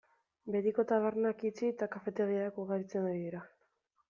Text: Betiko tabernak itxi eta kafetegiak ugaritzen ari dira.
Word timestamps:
Betiko 0.53 0.85
tabernak 0.91 1.43
itxi 1.49 1.67
eta 1.73 1.89
kafetegiak 1.97 2.59
ugaritzen 2.65 3.07
ari 3.13 3.23
dira. 3.27 3.45